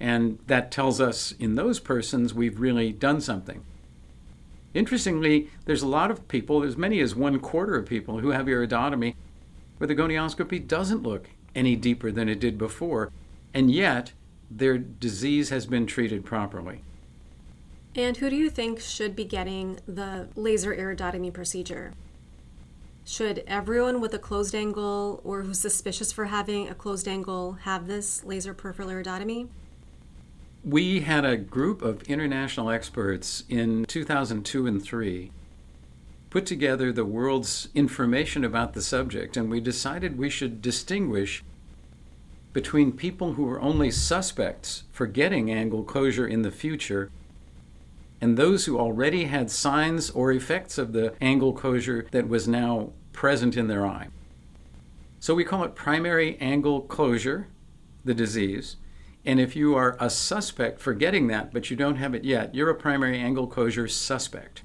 And 0.00 0.38
that 0.46 0.70
tells 0.70 1.00
us 1.00 1.32
in 1.38 1.54
those 1.54 1.80
persons 1.80 2.32
we've 2.32 2.60
really 2.60 2.92
done 2.92 3.20
something. 3.20 3.64
Interestingly, 4.74 5.48
there's 5.64 5.82
a 5.82 5.88
lot 5.88 6.10
of 6.10 6.28
people, 6.28 6.62
as 6.62 6.76
many 6.76 7.00
as 7.00 7.14
one 7.14 7.40
quarter 7.40 7.76
of 7.76 7.86
people, 7.86 8.20
who 8.20 8.30
have 8.30 8.46
iridotomy 8.46 9.14
where 9.78 9.88
the 9.88 9.94
gonioscopy 9.94 10.66
doesn't 10.66 11.02
look 11.02 11.30
any 11.54 11.74
deeper 11.74 12.12
than 12.12 12.28
it 12.28 12.40
did 12.40 12.58
before, 12.58 13.10
and 13.54 13.70
yet 13.70 14.12
their 14.50 14.76
disease 14.78 15.50
has 15.50 15.66
been 15.66 15.86
treated 15.86 16.24
properly. 16.24 16.82
And 17.94 18.16
who 18.16 18.30
do 18.30 18.36
you 18.36 18.50
think 18.50 18.80
should 18.80 19.16
be 19.16 19.24
getting 19.24 19.80
the 19.86 20.28
laser 20.36 20.74
iridotomy 20.74 21.32
procedure? 21.32 21.92
Should 23.04 23.42
everyone 23.46 24.00
with 24.00 24.12
a 24.12 24.18
closed 24.18 24.54
angle 24.54 25.22
or 25.24 25.42
who's 25.42 25.58
suspicious 25.58 26.12
for 26.12 26.26
having 26.26 26.68
a 26.68 26.74
closed 26.74 27.08
angle 27.08 27.52
have 27.62 27.86
this 27.86 28.22
laser 28.24 28.52
peripheral 28.52 28.90
iridotomy? 28.90 29.48
We 30.68 31.00
had 31.00 31.24
a 31.24 31.38
group 31.38 31.80
of 31.80 32.02
international 32.02 32.68
experts 32.68 33.42
in 33.48 33.86
2002 33.86 34.66
and 34.66 34.82
3 34.82 35.32
put 36.28 36.44
together 36.44 36.92
the 36.92 37.06
world's 37.06 37.70
information 37.74 38.44
about 38.44 38.74
the 38.74 38.82
subject, 38.82 39.38
and 39.38 39.50
we 39.50 39.60
decided 39.60 40.18
we 40.18 40.28
should 40.28 40.60
distinguish 40.60 41.42
between 42.52 42.92
people 42.92 43.32
who 43.32 43.44
were 43.44 43.62
only 43.62 43.90
suspects 43.90 44.82
for 44.92 45.06
getting 45.06 45.50
angle 45.50 45.84
closure 45.84 46.28
in 46.28 46.42
the 46.42 46.50
future 46.50 47.10
and 48.20 48.36
those 48.36 48.66
who 48.66 48.78
already 48.78 49.24
had 49.24 49.50
signs 49.50 50.10
or 50.10 50.32
effects 50.32 50.76
of 50.76 50.92
the 50.92 51.14
angle 51.18 51.54
closure 51.54 52.06
that 52.10 52.28
was 52.28 52.46
now 52.46 52.92
present 53.14 53.56
in 53.56 53.68
their 53.68 53.86
eye. 53.86 54.08
So 55.18 55.34
we 55.34 55.44
call 55.44 55.64
it 55.64 55.74
primary 55.74 56.36
angle 56.42 56.82
closure, 56.82 57.48
the 58.04 58.12
disease. 58.12 58.76
And 59.28 59.38
if 59.38 59.54
you 59.54 59.74
are 59.74 59.94
a 60.00 60.08
suspect 60.08 60.80
for 60.80 60.94
getting 60.94 61.26
that, 61.26 61.52
but 61.52 61.68
you 61.68 61.76
don't 61.76 61.96
have 61.96 62.14
it 62.14 62.24
yet, 62.24 62.54
you're 62.54 62.70
a 62.70 62.74
primary 62.74 63.18
angle 63.18 63.46
closure 63.46 63.86
suspect. 63.86 64.62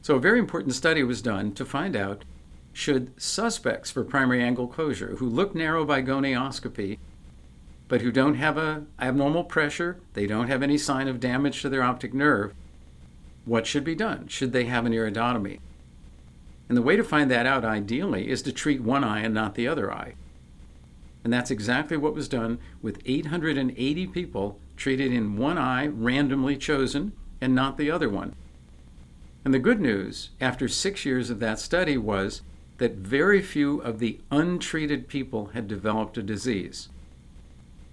So 0.00 0.14
a 0.14 0.20
very 0.20 0.38
important 0.38 0.76
study 0.76 1.02
was 1.02 1.20
done 1.20 1.52
to 1.54 1.64
find 1.64 1.96
out 1.96 2.24
should 2.72 3.20
suspects 3.20 3.90
for 3.90 4.04
primary 4.04 4.44
angle 4.44 4.68
closure 4.68 5.16
who 5.16 5.28
look 5.28 5.56
narrow 5.56 5.84
by 5.84 6.02
gonioscopy 6.02 6.98
but 7.88 8.00
who 8.00 8.12
don't 8.12 8.36
have 8.36 8.56
a 8.56 8.84
abnormal 9.00 9.42
pressure, 9.42 9.98
they 10.14 10.28
don't 10.28 10.46
have 10.46 10.62
any 10.62 10.78
sign 10.78 11.08
of 11.08 11.18
damage 11.18 11.60
to 11.62 11.68
their 11.68 11.82
optic 11.82 12.14
nerve, 12.14 12.54
what 13.44 13.66
should 13.66 13.82
be 13.82 13.96
done? 13.96 14.28
Should 14.28 14.52
they 14.52 14.66
have 14.66 14.86
an 14.86 14.92
iridotomy? 14.92 15.58
And 16.68 16.76
the 16.76 16.82
way 16.82 16.94
to 16.94 17.02
find 17.02 17.28
that 17.32 17.46
out 17.46 17.64
ideally 17.64 18.30
is 18.30 18.40
to 18.42 18.52
treat 18.52 18.82
one 18.82 19.02
eye 19.02 19.22
and 19.22 19.34
not 19.34 19.56
the 19.56 19.66
other 19.66 19.92
eye. 19.92 20.14
And 21.24 21.32
that's 21.32 21.50
exactly 21.50 21.96
what 21.96 22.14
was 22.14 22.28
done 22.28 22.58
with 22.80 23.02
880 23.04 24.06
people 24.08 24.58
treated 24.76 25.12
in 25.12 25.36
one 25.36 25.58
eye, 25.58 25.86
randomly 25.88 26.56
chosen, 26.56 27.12
and 27.40 27.54
not 27.54 27.76
the 27.76 27.90
other 27.90 28.08
one. 28.08 28.34
And 29.44 29.52
the 29.52 29.58
good 29.58 29.80
news 29.80 30.30
after 30.40 30.68
six 30.68 31.04
years 31.04 31.30
of 31.30 31.40
that 31.40 31.58
study 31.58 31.96
was 31.96 32.42
that 32.78 32.94
very 32.94 33.42
few 33.42 33.80
of 33.80 33.98
the 33.98 34.20
untreated 34.30 35.08
people 35.08 35.46
had 35.46 35.66
developed 35.66 36.16
a 36.16 36.22
disease. 36.22 36.88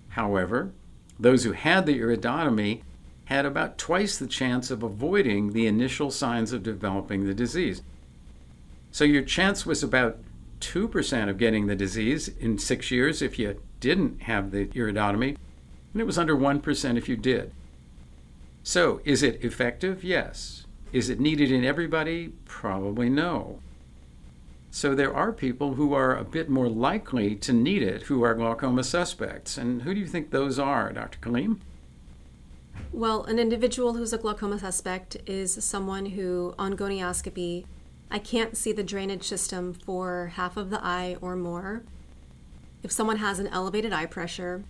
However, 0.10 0.72
those 1.20 1.44
who 1.44 1.54
had 1.54 1.86
the 1.86 2.00
iridotomy 2.00 2.82
had 3.26 3.46
about 3.46 3.78
twice 3.78 4.18
the 4.18 4.28
chance 4.28 4.70
of 4.70 4.84
avoiding 4.84 5.54
the 5.54 5.66
initial 5.66 6.12
signs 6.12 6.54
of 6.54 6.62
developing 6.62 7.26
the 7.26 7.34
disease. 7.34 7.82
So 8.92 9.04
your 9.04 9.24
chance 9.24 9.66
was 9.66 9.82
about 9.82 10.20
2% 10.62 11.30
of 11.30 11.38
getting 11.38 11.68
the 11.68 11.76
disease 11.76 12.28
in 12.28 12.58
six 12.58 12.92
years 12.92 13.22
if 13.22 13.38
you 13.38 13.62
didn't 13.80 14.24
have 14.24 14.52
the 14.52 14.66
iridotomy, 14.68 15.38
and 15.94 16.02
it 16.02 16.06
was 16.06 16.18
under 16.18 16.36
1% 16.36 16.98
if 16.98 17.08
you 17.08 17.16
did. 17.16 17.52
So, 18.64 19.00
is 19.06 19.22
it 19.22 19.44
effective? 19.44 20.04
Yes. 20.04 20.66
Is 20.92 21.10
it 21.10 21.20
needed 21.20 21.52
in 21.52 21.64
everybody? 21.64 22.34
Probably 22.46 23.10
no. 23.10 23.60
So 24.72 24.94
there 24.94 25.16
are 25.16 25.32
people 25.32 25.76
who 25.76 25.94
are 25.94 26.18
a 26.18 26.26
bit 26.26 26.50
more 26.50 26.68
likely 26.68 27.36
to 27.36 27.54
need 27.54 27.82
it 27.82 28.04
who 28.04 28.24
are 28.24 28.34
glaucoma 28.34 28.84
suspects. 28.84 29.58
And 29.58 29.84
who 29.84 29.94
do 29.94 30.02
you 30.02 30.06
think 30.06 30.32
those 30.32 30.60
are, 30.60 30.92
Dr. 30.92 31.18
Kaleem? 31.20 31.60
Well, 32.92 33.24
an 33.24 33.40
individual 33.40 33.94
who's 33.94 34.12
a 34.12 34.18
glaucoma 34.18 34.60
suspect 34.60 35.16
is 35.26 35.64
someone 35.64 36.08
who, 36.08 36.56
on 36.60 36.76
gonioscopy, 36.76 37.64
I 38.10 38.20
can't 38.20 38.56
see 38.56 38.72
the 38.72 38.84
drainage 38.84 39.24
system 39.24 39.74
for 39.74 40.34
half 40.36 40.58
of 40.58 40.70
the 40.70 40.84
eye 40.84 41.18
or 41.22 41.36
more. 41.36 41.84
If 42.84 42.92
someone 42.92 43.18
has 43.18 43.40
an 43.40 43.48
elevated 43.48 43.92
eye 43.92 44.06
pressure, 44.06 44.64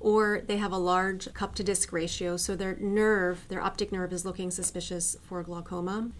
or 0.00 0.42
they 0.46 0.56
have 0.56 0.72
a 0.72 0.78
large 0.78 1.32
cup 1.34 1.54
to 1.54 1.62
disc 1.62 1.92
ratio, 1.92 2.36
so 2.36 2.56
their 2.56 2.76
nerve, 2.76 3.46
their 3.48 3.62
optic 3.62 3.92
nerve, 3.92 4.12
is 4.12 4.24
looking 4.24 4.50
suspicious 4.50 5.16
for 5.22 5.42
glaucoma. 5.42 6.10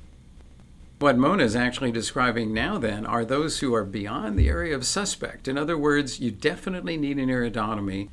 What 0.98 1.16
Mona 1.16 1.44
is 1.44 1.56
actually 1.56 1.92
describing 1.92 2.52
now, 2.52 2.76
then, 2.76 3.06
are 3.06 3.24
those 3.24 3.60
who 3.60 3.74
are 3.74 3.84
beyond 3.84 4.38
the 4.38 4.48
area 4.48 4.76
of 4.76 4.84
suspect. 4.84 5.48
In 5.48 5.56
other 5.56 5.78
words, 5.78 6.20
you 6.20 6.30
definitely 6.30 6.98
need 6.98 7.16
an 7.16 7.30
iridotomy 7.30 8.10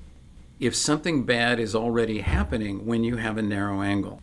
if 0.59 0.73
something 0.73 1.23
bad 1.23 1.59
is 1.59 1.75
already 1.75 2.21
happening 2.21 2.85
when 2.85 3.03
you 3.03 3.17
have 3.17 3.37
a 3.37 3.41
narrow 3.41 3.81
angle. 3.81 4.21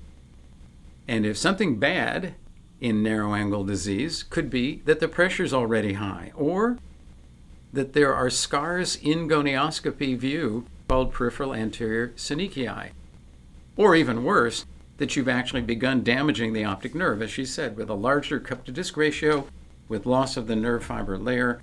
And 1.07 1.27
if 1.27 1.37
something 1.37 1.79
bad 1.79 2.35
in 2.85 3.03
narrow 3.03 3.33
angle 3.33 3.65
disease 3.65 4.23
could 4.23 4.51
be 4.51 4.83
that 4.85 5.01
the 5.01 5.09
pressure 5.09 5.43
is 5.43 5.55
already 5.55 5.95
high, 5.95 6.31
or 6.35 6.77
that 7.73 7.95
there 7.95 8.15
are 8.15 8.29
scars 8.29 8.97
in 8.97 9.27
gonioscopy 9.27 10.15
view 10.15 10.67
called 10.87 11.11
peripheral 11.11 11.55
anterior 11.55 12.09
synechia. 12.09 12.91
Or 13.79 13.97
even 13.97 14.23
worse, 14.23 14.67
that 14.99 15.17
you've 15.17 15.31
actually 15.31 15.63
begun 15.63 16.05
damaging 16.05 16.53
the 16.53 16.65
optic 16.65 16.95
nerve, 16.95 17.23
as 17.23 17.31
she 17.31 17.47
said, 17.47 17.75
with 17.75 17.89
a 17.89 17.95
larger 17.95 18.39
cup 18.39 18.67
to 18.67 18.71
disc 18.71 18.99
ratio, 18.99 19.47
with 19.89 20.05
loss 20.05 20.37
of 20.37 20.47
the 20.47 20.55
nerve 20.55 20.85
fiber 20.85 21.17
layer, 21.17 21.63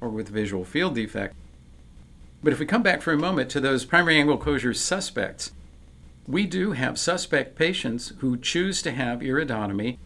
or 0.00 0.08
with 0.08 0.28
visual 0.28 0.64
field 0.64 0.96
defect. 0.96 1.36
But 2.42 2.52
if 2.52 2.58
we 2.58 2.66
come 2.66 2.82
back 2.82 3.00
for 3.00 3.12
a 3.12 3.16
moment 3.16 3.48
to 3.50 3.60
those 3.60 3.84
primary 3.84 4.18
angle 4.18 4.38
closure 4.38 4.74
suspects, 4.74 5.52
we 6.26 6.46
do 6.46 6.72
have 6.72 6.98
suspect 6.98 7.54
patients 7.56 8.12
who 8.18 8.36
choose 8.36 8.82
to 8.82 8.90
have 8.90 9.20
iridotomy 9.20 9.98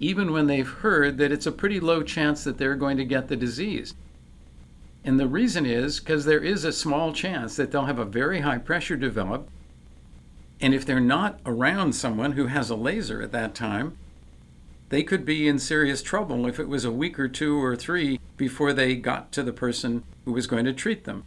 even 0.00 0.32
when 0.32 0.46
they've 0.46 0.68
heard 0.68 1.18
that 1.18 1.32
it's 1.32 1.46
a 1.46 1.52
pretty 1.52 1.80
low 1.80 2.02
chance 2.02 2.44
that 2.44 2.58
they're 2.58 2.76
going 2.76 2.96
to 2.96 3.04
get 3.04 3.28
the 3.28 3.36
disease. 3.36 3.94
And 5.04 5.18
the 5.18 5.26
reason 5.26 5.64
is 5.66 6.00
because 6.00 6.24
there 6.24 6.42
is 6.42 6.64
a 6.64 6.72
small 6.72 7.12
chance 7.12 7.56
that 7.56 7.70
they'll 7.70 7.86
have 7.86 7.98
a 7.98 8.04
very 8.04 8.40
high 8.40 8.58
pressure 8.58 8.96
develop 8.96 9.48
and 10.60 10.74
if 10.74 10.84
they're 10.84 11.00
not 11.00 11.40
around 11.46 11.92
someone 11.94 12.32
who 12.32 12.46
has 12.46 12.70
a 12.70 12.76
laser 12.76 13.22
at 13.22 13.32
that 13.32 13.54
time, 13.54 13.96
they 14.88 15.02
could 15.02 15.24
be 15.24 15.46
in 15.46 15.58
serious 15.58 16.02
trouble 16.02 16.46
if 16.46 16.58
it 16.58 16.68
was 16.68 16.84
a 16.84 16.90
week 16.90 17.18
or 17.18 17.28
two 17.28 17.62
or 17.62 17.76
three 17.76 18.18
before 18.36 18.72
they 18.72 18.96
got 18.96 19.30
to 19.32 19.42
the 19.42 19.52
person 19.52 20.02
who 20.24 20.32
was 20.32 20.46
going 20.46 20.64
to 20.64 20.72
treat 20.72 21.04
them. 21.04 21.24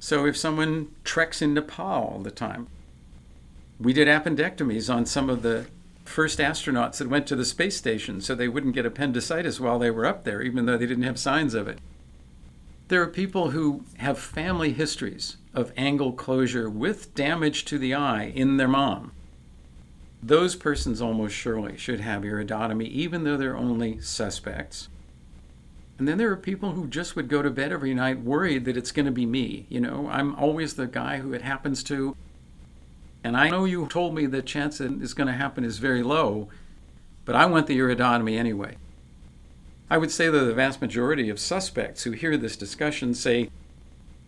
So 0.00 0.26
if 0.26 0.36
someone 0.36 0.88
treks 1.04 1.40
in 1.40 1.54
Nepal 1.54 2.08
all 2.12 2.20
the 2.20 2.30
time, 2.30 2.66
we 3.78 3.92
did 3.92 4.08
appendectomies 4.08 4.92
on 4.92 5.06
some 5.06 5.28
of 5.28 5.42
the 5.42 5.66
first 6.08 6.38
astronauts 6.38 6.98
that 6.98 7.08
went 7.08 7.26
to 7.26 7.36
the 7.36 7.44
space 7.44 7.76
station 7.76 8.20
so 8.20 8.34
they 8.34 8.48
wouldn't 8.48 8.74
get 8.74 8.86
appendicitis 8.86 9.60
while 9.60 9.78
they 9.78 9.90
were 9.90 10.06
up 10.06 10.24
there, 10.24 10.42
even 10.42 10.66
though 10.66 10.76
they 10.76 10.86
didn't 10.86 11.04
have 11.04 11.18
signs 11.18 11.54
of 11.54 11.68
it. 11.68 11.78
There 12.88 13.02
are 13.02 13.08
people 13.08 13.50
who 13.50 13.84
have 13.98 14.18
family 14.18 14.72
histories 14.72 15.36
of 15.54 15.72
angle 15.76 16.12
closure 16.12 16.70
with 16.70 17.14
damage 17.14 17.64
to 17.66 17.78
the 17.78 17.94
eye 17.94 18.32
in 18.34 18.56
their 18.56 18.68
mom. 18.68 19.12
Those 20.22 20.54
persons 20.56 21.02
almost 21.02 21.34
surely 21.34 21.76
should 21.76 22.00
have 22.00 22.22
iridotomy, 22.22 22.88
even 22.88 23.24
though 23.24 23.36
they're 23.36 23.56
only 23.56 24.00
suspects. 24.00 24.88
And 25.98 26.06
then 26.06 26.18
there 26.18 26.30
are 26.30 26.36
people 26.36 26.72
who 26.72 26.86
just 26.86 27.16
would 27.16 27.28
go 27.28 27.42
to 27.42 27.50
bed 27.50 27.72
every 27.72 27.94
night 27.94 28.20
worried 28.20 28.64
that 28.66 28.76
it's 28.76 28.92
going 28.92 29.06
to 29.06 29.12
be 29.12 29.26
me. 29.26 29.66
You 29.68 29.80
know, 29.80 30.08
I'm 30.10 30.34
always 30.34 30.74
the 30.74 30.86
guy 30.86 31.18
who 31.18 31.32
it 31.32 31.42
happens 31.42 31.82
to. 31.84 32.16
And 33.24 33.36
I 33.36 33.48
know 33.48 33.64
you 33.64 33.86
told 33.86 34.14
me 34.14 34.26
the 34.26 34.42
chance 34.42 34.78
that 34.78 35.02
it's 35.02 35.14
going 35.14 35.26
to 35.26 35.32
happen 35.32 35.64
is 35.64 35.78
very 35.78 36.02
low, 36.02 36.48
but 37.24 37.34
I 37.34 37.46
want 37.46 37.66
the 37.66 37.78
iridotomy 37.78 38.38
anyway. 38.38 38.76
I 39.90 39.98
would 39.98 40.10
say 40.10 40.28
that 40.28 40.38
the 40.38 40.54
vast 40.54 40.80
majority 40.80 41.28
of 41.28 41.38
suspects 41.38 42.02
who 42.02 42.12
hear 42.12 42.36
this 42.36 42.56
discussion 42.56 43.14
say, 43.14 43.50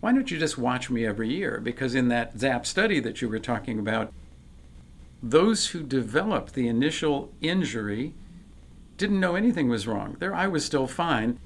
why 0.00 0.12
don't 0.12 0.30
you 0.30 0.38
just 0.38 0.58
watch 0.58 0.90
me 0.90 1.04
every 1.04 1.28
year? 1.28 1.60
Because 1.60 1.94
in 1.94 2.08
that 2.08 2.38
ZAP 2.38 2.64
study 2.64 3.00
that 3.00 3.20
you 3.20 3.28
were 3.28 3.40
talking 3.40 3.78
about, 3.78 4.12
those 5.20 5.68
who 5.68 5.82
developed 5.82 6.54
the 6.54 6.68
initial 6.68 7.32
injury 7.40 8.14
didn't 8.96 9.18
know 9.18 9.34
anything 9.34 9.68
was 9.68 9.88
wrong. 9.88 10.16
Their 10.20 10.34
eye 10.34 10.46
was 10.46 10.64
still 10.64 10.86
fine, 10.86 11.40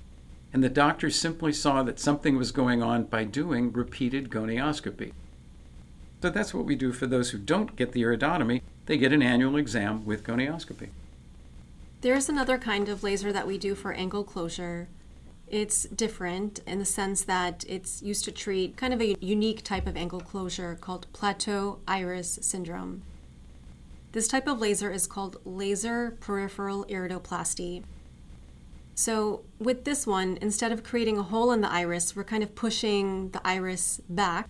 and 0.53 0.63
the 0.63 0.69
doctor 0.69 1.09
simply 1.09 1.53
saw 1.53 1.83
that 1.83 1.99
something 1.99 2.37
was 2.37 2.53
going 2.53 2.83
on 2.83 3.05
by 3.05 3.25
doing 3.25 3.73
repeated 3.73 4.29
gonioscopy. 4.29 5.13
So 6.23 6.31
that's 6.31 6.55
what 6.55 6.67
we 6.67 6.77
do 6.77 6.93
for 6.93 7.09
those 7.09 7.31
who 7.31 7.39
don't 7.39 7.75
get 7.75 7.91
the 7.91 8.03
iridotomy. 8.03 8.63
They 8.87 8.97
get 8.97 9.13
an 9.13 9.23
annual 9.23 9.57
exam 9.57 10.07
with 10.07 10.23
gonioscopy. 10.23 10.91
There's 12.01 12.29
another 12.29 12.59
kind 12.59 12.89
of 12.89 13.03
laser 13.03 13.33
that 13.33 13.45
we 13.47 13.59
do 13.59 13.75
for 13.75 13.93
angle 13.93 14.23
closure. 14.23 14.87
It's 15.49 15.83
different 15.83 16.61
in 16.65 16.79
the 16.79 16.85
sense 16.85 17.23
that 17.25 17.65
it's 17.69 18.03
used 18.03 18.25
to 18.27 18.31
treat 18.31 18.77
kind 18.77 18.95
of 18.95 19.03
a 19.03 19.17
unique 19.21 19.65
type 19.65 19.89
of 19.89 19.97
angle 19.97 20.21
closure 20.21 20.79
called 20.81 21.09
plateau 21.13 21.81
iris 21.89 22.39
syndrome. 22.41 23.03
This 24.13 24.29
type 24.29 24.47
of 24.47 24.61
laser 24.61 24.93
is 24.93 25.09
called 25.09 25.41
laser 25.45 26.17
peripheral 26.21 26.85
iridoplasty. 26.85 27.83
So, 28.95 29.43
with 29.59 29.85
this 29.85 30.07
one, 30.07 30.39
instead 30.41 30.71
of 30.71 30.85
creating 30.85 31.19
a 31.19 31.23
hole 31.23 31.51
in 31.51 31.63
the 31.63 31.71
iris, 31.71 32.15
we're 32.15 32.25
kind 32.25 32.45
of 32.45 32.55
pushing 32.55 33.31
the 33.31 33.41
iris 33.45 34.01
back. 34.09 34.49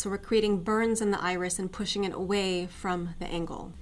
So, 0.00 0.08
we're 0.08 0.16
creating 0.16 0.62
burns 0.62 1.02
in 1.02 1.10
the 1.10 1.20
iris 1.20 1.58
and 1.58 1.70
pushing 1.70 2.04
it 2.04 2.14
away 2.14 2.64
from 2.64 3.16
the 3.18 3.26
angle. 3.26 3.74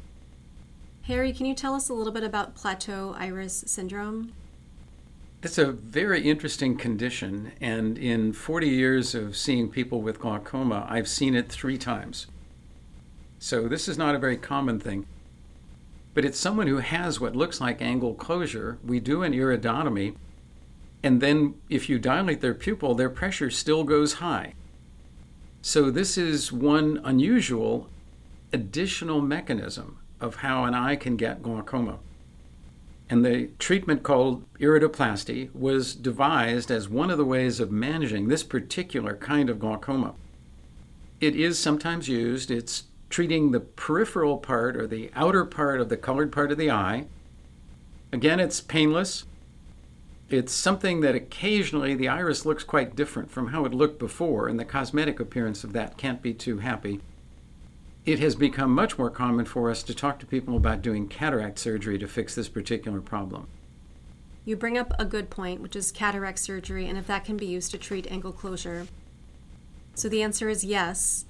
Harry, 1.02 1.32
can 1.32 1.46
you 1.46 1.54
tell 1.54 1.76
us 1.76 1.88
a 1.88 1.94
little 1.94 2.12
bit 2.12 2.25
about 2.25 2.56
plateau 2.56 3.14
iris 3.16 3.62
syndrome? 3.68 4.32
It's 5.44 5.58
a 5.58 5.70
very 5.70 6.28
interesting 6.28 6.76
condition, 6.76 7.52
and 7.60 7.96
in 7.96 8.32
40 8.32 8.68
years 8.68 9.14
of 9.14 9.37
seeing 9.37 9.68
people 9.68 10.02
with 10.02 10.18
glaucoma, 10.18 10.88
I've 10.90 11.06
seen 11.06 11.37
it 11.37 11.48
three 11.48 11.78
times. 11.78 12.26
So 13.38 13.68
this 13.68 13.87
is 13.87 13.96
not 13.96 14.16
a 14.16 14.18
very 14.18 14.37
common 14.37 14.80
thing. 14.80 15.06
But 16.14 16.25
it's 16.25 16.37
someone 16.37 16.66
who 16.66 16.78
has 16.78 17.20
what 17.20 17.37
looks 17.37 17.60
like 17.60 17.80
angle 17.80 18.14
closure. 18.14 18.78
We 18.84 18.98
do 18.98 19.22
an 19.22 19.34
iridotomy, 19.34 20.16
and 21.00 21.20
then 21.20 21.54
if 21.68 21.88
you 21.88 22.00
dilate 22.00 22.40
their 22.40 22.54
pupil, 22.54 22.96
their 22.96 23.08
pressure 23.08 23.50
still 23.50 23.84
goes 23.84 24.14
high. 24.14 24.54
So 25.62 25.91
this 25.91 26.17
is 26.17 26.53
one 26.53 27.00
unusual 27.05 27.88
additional 28.53 29.21
mechanism 29.21 29.99
of 30.21 30.37
how 30.37 30.65
an 30.65 30.75
eye 30.75 30.97
can 30.97 31.17
get 31.17 31.43
glaucoma. 31.43 31.99
And 33.11 33.25
the 33.25 33.50
treatment 33.59 34.03
called 34.03 34.45
iridoplasty 34.59 35.55
was 35.55 35.95
devised 35.95 36.71
as 36.71 36.88
one 36.88 37.11
of 37.11 37.19
the 37.19 37.25
ways 37.25 37.59
of 37.59 37.71
managing 37.71 38.29
this 38.29 38.43
particular 38.43 39.17
kind 39.17 39.49
of 39.49 39.59
glaucoma. 39.59 40.15
It 41.21 41.35
is 41.35 41.59
sometimes 41.59 42.09
used, 42.09 42.50
it's 42.50 42.85
treating 43.11 43.50
the 43.50 43.61
peripheral 43.61 44.37
part 44.37 44.77
or 44.77 44.87
the 44.87 45.11
outer 45.15 45.45
part 45.45 45.81
of 45.81 45.88
the 45.88 45.97
colored 45.97 46.31
part 46.31 46.53
of 46.53 46.59
the 46.59 46.71
eye. 46.71 47.07
Again, 48.12 48.41
it's 48.41 48.61
painless. 48.61 49.25
It's 50.30 50.52
something 50.52 51.00
that 51.00 51.14
occasionally 51.14 51.94
the 51.94 52.08
iris 52.08 52.44
looks 52.44 52.62
quite 52.62 52.94
different 52.94 53.30
from 53.30 53.49
how 53.49 53.64
it 53.64 53.73
looked 53.73 53.99
before, 53.99 54.47
and 54.47 54.61
the 54.61 54.64
cosmetic 54.64 55.20
appearance 55.20 55.64
of 55.64 55.73
that 55.73 55.97
can't 55.97 56.20
be 56.20 56.35
too 56.35 56.58
happy. 56.58 57.00
It 58.04 58.18
has 58.18 58.35
become 58.35 58.70
much 58.70 58.99
more 58.99 59.08
common 59.08 59.47
for 59.47 59.70
us 59.70 59.82
to 59.85 59.94
talk 59.94 60.18
to 60.18 60.26
people 60.26 60.56
about 60.56 60.82
doing 60.82 61.08
cataract 61.08 61.58
surgery 61.58 61.99
to 61.99 62.06
fix 62.06 62.35
this 62.35 62.49
particular 62.49 63.00
problem. 63.00 63.49
You 64.44 64.56
bring 64.56 64.76
up 64.76 64.92
a 64.99 65.06
good 65.06 65.30
point, 65.30 65.62
which 65.62 65.76
is 65.76 65.90
cataract 65.90 66.40
surgery, 66.40 66.87
and 66.87 66.99
if 66.99 67.06
that 67.06 67.25
can 67.25 67.38
be 67.38 67.47
used 67.47 67.70
to 67.70 67.78
treat 67.78 68.11
angle 68.11 68.32
closure. 68.32 68.87
So 69.94 70.11
the 70.11 70.23
answer 70.23 70.50
is 70.50 70.62
yes. 70.62 71.25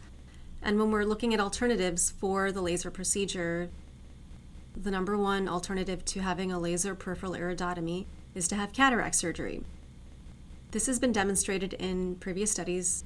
And 0.61 0.76
when 0.76 0.90
we're 0.90 1.05
looking 1.05 1.33
at 1.33 1.40
alternatives 1.40 2.11
for 2.11 2.50
the 2.50 2.62
laser 2.62 2.90
procedure, 2.90 3.71
the 4.76 4.90
number 4.90 5.17
one 5.17 5.49
alternative 5.49 6.05
to 6.07 6.21
having 6.21 6.50
a 6.50 6.59
laser 6.59 6.97
peripheral 6.97 7.33
iridotomy 7.33 8.07
is 8.35 8.49
to 8.49 8.57
have 8.57 8.73
cataract 8.73 9.15
surgery. 9.15 9.63
This 10.71 10.87
has 10.87 10.99
been 10.99 11.13
demonstrated 11.13 11.73
in 11.75 12.17
previous 12.17 12.51
studies. 12.51 13.05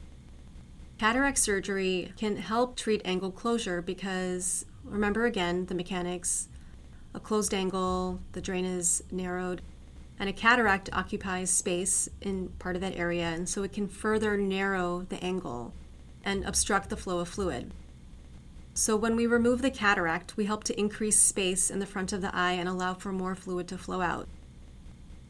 Cataract 0.99 1.38
surgery 1.38 2.12
can 2.17 2.37
help 2.37 2.76
treat 2.76 3.02
angle 3.05 3.31
closure 3.31 3.81
because, 3.81 4.67
remember 4.85 5.26
again, 5.26 5.67
the 5.67 5.75
mechanics 5.75 6.49
a 7.14 7.21
closed 7.21 7.52
angle, 7.52 8.21
the 8.33 8.41
drain 8.41 8.64
is 8.64 9.02
narrowed, 9.11 9.61
and 10.19 10.29
a 10.29 10.33
cataract 10.33 10.88
occupies 10.93 11.50
space 11.50 12.09
in 12.21 12.49
part 12.59 12.76
of 12.76 12.81
that 12.83 12.97
area, 12.97 13.25
and 13.25 13.49
so 13.49 13.62
it 13.62 13.73
can 13.73 13.88
further 13.88 14.37
narrow 14.37 15.06
the 15.08 15.23
angle 15.23 15.75
and 16.25 16.45
obstruct 16.45 16.89
the 16.89 16.97
flow 16.97 17.19
of 17.19 17.28
fluid. 17.28 17.73
So, 18.75 18.97
when 18.97 19.17
we 19.17 19.26
remove 19.26 19.61
the 19.61 19.71
cataract, 19.71 20.37
we 20.37 20.47
help 20.47 20.65
to 20.65 20.78
increase 20.78 21.19
space 21.19 21.71
in 21.71 21.78
the 21.78 21.87
front 21.87 22.13
of 22.13 22.23
the 22.23 22.35
eye 22.35 22.52
and 22.52 22.69
allow 22.69 22.95
for 22.95 23.13
more 23.13 23.35
fluid 23.35 23.69
to 23.69 23.76
flow 23.76 24.00
out. 24.00 24.28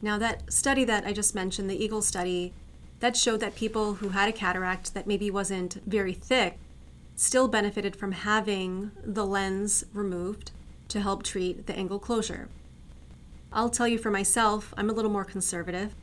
Now, 0.03 0.17
that 0.17 0.51
study 0.51 0.83
that 0.83 1.05
I 1.05 1.13
just 1.13 1.33
mentioned, 1.33 1.69
the 1.69 1.81
EAGLE 1.81 2.01
study, 2.01 2.51
that 2.99 3.15
showed 3.15 3.39
that 3.39 3.55
people 3.55 3.95
who 3.95 4.09
had 4.09 4.27
a 4.27 4.33
cataract 4.33 4.93
that 4.93 5.07
maybe 5.07 5.31
wasn't 5.31 5.81
very 5.87 6.13
thick 6.13 6.59
still 7.15 7.47
benefited 7.47 7.95
from 7.95 8.11
having 8.11 8.91
the 9.01 9.25
lens 9.25 9.85
removed 9.93 10.51
to 10.89 10.99
help 10.99 11.23
treat 11.23 11.67
the 11.67 11.75
angle 11.77 11.99
closure. 11.99 12.49
I'll 13.53 13.69
tell 13.69 13.87
you 13.87 13.97
for 13.97 14.11
myself, 14.11 14.73
I'm 14.75 14.89
a 14.89 14.93
little 14.93 15.09
more 15.11 15.23
conservative. 15.23 15.95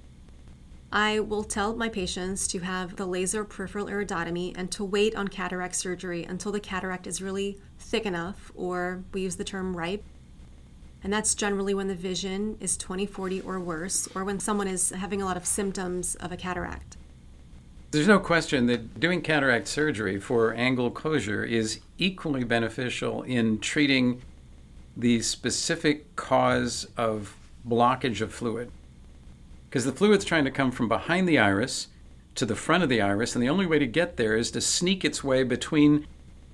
I 0.91 1.21
will 1.21 1.45
tell 1.45 1.77
my 1.77 1.91
patients 1.91 2.49
to 2.49 2.61
have 2.61 2.97
the 2.97 3.07
laser 3.07 3.45
peripheral 3.45 3.87
iridotomy 3.87 4.55
and 4.57 4.71
to 4.73 4.85
wait 4.85 5.15
on 5.15 5.29
cataract 5.29 5.75
surgery 5.75 6.25
until 6.25 6.53
the 6.53 6.61
cataract 6.61 7.07
is 7.07 7.21
really 7.21 7.59
thick 7.79 8.07
enough, 8.07 8.51
or 8.55 9.05
we 9.13 9.21
use 9.21 9.37
the 9.37 9.45
term 9.45 9.77
ripe. 9.77 10.05
And 11.03 11.13
that's 11.13 11.35
generally 11.35 11.75
when 11.75 11.89
the 11.89 11.95
vision 11.95 12.57
is 12.61 12.77
20/40 12.77 13.41
or 13.45 13.59
worse, 13.59 14.09
or 14.15 14.25
when 14.25 14.39
someone 14.39 14.69
is 14.69 14.91
having 14.91 15.23
a 15.23 15.25
lot 15.25 15.37
of 15.37 15.47
symptoms 15.47 16.15
of 16.17 16.31
a 16.31 16.37
cataract. 16.37 16.97
There's 17.91 18.07
no 18.07 18.21
question 18.21 18.67
that 18.67 19.01
doing 19.01 19.21
cataract 19.21 19.67
surgery 19.67 20.21
for 20.21 20.53
angle 20.55 20.91
closure 20.91 21.43
is 21.43 21.81
equally 21.99 22.45
beneficial 22.45 23.23
in 23.23 23.59
treating 23.59 24.23
the 24.97 25.23
specific 25.23 26.15
cause 26.17 26.87
of 26.97 27.35
blockage 27.67 28.21
of 28.21 28.33
fluid 28.33 28.71
because 29.69 29.85
the 29.85 29.93
fluid's 29.93 30.25
trying 30.25 30.45
to 30.45 30.51
come 30.51 30.71
from 30.71 30.89
behind 30.89 31.29
the 31.29 31.39
iris 31.39 31.89
to 32.35 32.47
the 32.47 32.55
front 32.55 32.83
of 32.83 32.89
the 32.89 33.01
iris, 33.01 33.35
and 33.35 33.43
the 33.43 33.49
only 33.49 33.67
way 33.67 33.79
to 33.79 33.87
get 33.87 34.17
there 34.17 34.37
is 34.37 34.51
to 34.51 34.61
sneak 34.61 35.05
its 35.05 35.25
way 35.25 35.43
between 35.43 36.07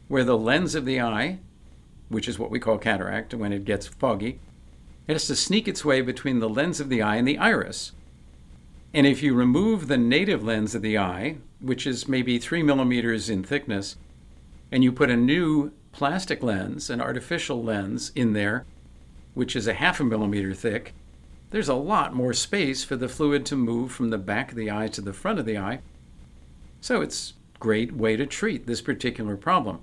where 0.09 0.25
the 0.25 0.39
lens 0.39 0.75
of 0.75 0.85
the 0.85 1.01
eye, 1.01 1.39
which 2.09 2.29
is 2.29 2.39
what 2.39 2.51
we 2.51 2.61
call 2.61 2.79
cataract 2.79 3.35
when 3.35 3.53
it 3.53 3.65
gets 3.65 3.87
foggy, 3.87 4.41
it 5.07 5.13
has 5.13 5.27
to 5.27 5.37
sneak 5.37 5.69
its 5.69 5.85
way 5.85 6.01
between 6.01 6.41
the 6.41 6.49
lens 6.49 6.81
of 6.81 6.89
the 6.89 7.03
eye 7.03 7.17
and 7.17 7.27
the 7.27 7.39
iris. 7.39 7.93
And 8.93 9.07
if 9.07 9.23
you 9.23 9.35
remove 9.35 9.89
the 9.89 9.99
native 9.99 10.43
lens 10.43 10.75
of 10.75 10.83
the 10.83 10.99
eye, 10.99 11.37
which 11.61 11.87
is 11.87 12.09
maybe 12.09 12.39
three 12.39 12.63
millimeters 12.63 13.29
in 13.29 13.43
thickness, 13.43 13.97
and 14.73 14.83
you 14.83 14.91
put 14.91 15.11
a 15.11 15.17
new 15.17 15.73
plastic 15.93 16.43
lens, 16.43 16.91
an 16.91 17.01
artificial 17.01 17.63
lens, 17.63 18.11
in 18.15 18.33
there, 18.33 18.65
which 19.35 19.55
is 19.55 19.67
a 19.67 19.75
half 19.75 20.01
a 20.01 20.05
millimeter 20.05 20.55
thick, 20.55 20.95
there's 21.51 21.69
a 21.69 21.75
lot 21.75 22.15
more 22.15 22.33
space 22.33 22.85
for 22.85 22.97
the 22.97 23.09
fluid 23.09 23.47
to 23.47 23.57
move 23.57 23.93
from 23.93 24.11
the 24.11 24.19
back 24.19 24.51
of 24.51 24.57
the 24.57 24.71
eye 24.71 24.89
to 24.89 25.01
the 25.01 25.13
front 25.13 25.39
of 25.39 25.47
the 25.47 25.59
eye. 25.59 25.81
So 26.81 27.01
it's 27.01 27.35
a 27.55 27.59
great 27.59 27.93
way 27.93 28.17
to 28.17 28.27
treat 28.27 28.67
this 28.67 28.81
particular 28.81 29.37
problem. 29.37 29.81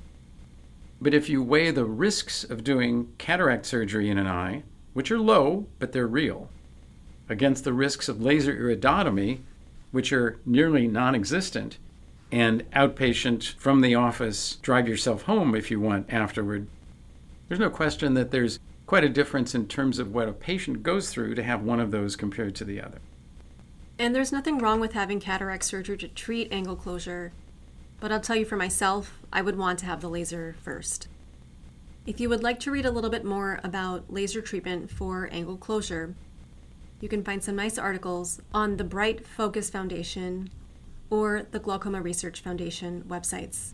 But 1.04 1.13
if 1.13 1.28
you 1.28 1.44
weigh 1.44 1.70
the 1.72 1.84
risks 1.84 2.46
of 2.46 2.63
doing 2.63 3.12
cataract 3.18 3.66
surgery 3.66 4.10
in 4.10 4.18
an 4.18 4.26
eye, 4.26 4.63
which 4.94 5.12
are 5.12 5.20
low, 5.20 5.68
but 5.78 5.92
they're 5.92 6.08
real, 6.08 6.50
against 7.28 7.66
the 7.66 7.74
risks 7.74 8.08
of 8.08 8.22
laser 8.22 8.56
iridotomy, 8.56 9.39
which 9.92 10.13
are 10.13 10.39
nearly 10.46 10.88
non 10.88 11.13
existent, 11.13 11.78
and 12.32 12.63
outpatient 12.72 13.54
from 13.56 13.82
the 13.82 13.94
office, 13.94 14.56
drive 14.62 14.88
yourself 14.88 15.24
home 15.24 15.54
if 15.56 15.70
you 15.70 15.78
want 15.82 16.12
afterward, 16.12 16.68
there's 17.50 17.60
no 17.60 17.70
question 17.70 18.13
that 18.13 18.32
there's 18.32 18.60
quite 18.86 19.04
a 19.04 19.10
difference 19.10 19.54
in 19.54 19.68
terms 19.68 20.00
of 20.00 20.13
what 20.13 20.30
a 20.30 20.34
patient 20.34 20.84
goes 20.84 21.10
through 21.10 21.36
to 21.36 21.44
have 21.44 21.62
one 21.62 21.82
of 21.82 21.92
those 21.92 22.16
compared 22.16 22.56
to 22.56 22.63
the 22.63 22.82
other. 22.82 23.00
And 24.00 24.16
there's 24.16 24.32
nothing 24.32 24.58
wrong 24.58 24.80
with 24.80 24.94
having 24.94 25.20
cataract 25.20 25.66
surgery 25.66 25.98
to 25.98 26.08
treat 26.08 26.52
angle 26.54 26.78
closure, 26.78 27.34
but 28.04 28.12
I'll 28.12 28.20
tell 28.20 28.36
you 28.36 28.44
for 28.44 28.58
myself, 28.58 29.22
I 29.32 29.42
would 29.42 29.58
want 29.58 29.80
to 29.80 29.86
have 29.86 30.02
the 30.02 30.10
laser 30.10 30.58
first. 30.62 31.08
If 32.06 32.20
you 32.20 32.28
would 32.28 32.44
like 32.44 32.60
to 32.60 32.70
read 32.70 32.86
a 32.86 32.92
little 32.92 33.10
bit 33.10 33.24
more 33.24 33.62
about 33.63 34.12
laser 34.12 34.42
treatment 34.42 34.92
for 34.92 35.30
angle 35.32 35.56
closure, 35.56 36.13
you 37.00 37.08
can 37.08 37.24
find 37.24 37.42
some 37.42 37.56
nice 37.56 37.78
articles 37.78 38.42
on 38.54 38.76
the 38.76 38.84
Bright 38.84 39.26
Focus 39.26 39.70
Foundation 39.70 40.50
or 41.10 41.48
the 41.52 41.60
Glaucoma 41.60 42.02
Research 42.02 42.42
Foundation 42.42 43.06
websites. 43.08 43.72